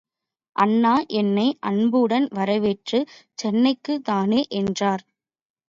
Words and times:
அண்ணா 0.55 0.93
என்னை 1.13 1.45
அன்புடன் 1.61 2.27
வரவேற்று, 2.31 2.99
சென்னைக்குத் 3.37 4.03
தானே 4.03 4.41
என்றார். 4.55 5.05